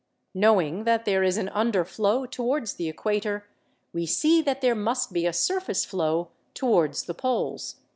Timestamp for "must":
4.73-5.13